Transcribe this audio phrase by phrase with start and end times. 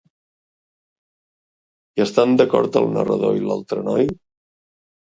[1.93, 4.15] Hi estan d'acord el narrador i l'altre noi?